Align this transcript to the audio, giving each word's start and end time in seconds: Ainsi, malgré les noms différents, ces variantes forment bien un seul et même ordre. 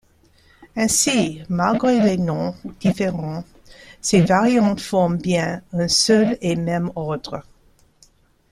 Ainsi, 0.75 1.43
malgré 1.47 1.99
les 1.99 2.17
noms 2.17 2.55
différents, 2.79 3.43
ces 4.01 4.21
variantes 4.21 4.81
forment 4.81 5.19
bien 5.19 5.61
un 5.73 5.87
seul 5.87 6.39
et 6.41 6.55
même 6.55 6.91
ordre. 6.95 7.43